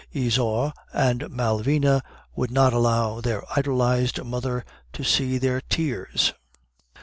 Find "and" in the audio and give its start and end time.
0.91-1.29